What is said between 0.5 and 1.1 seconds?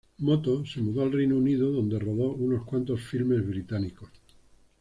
se mudó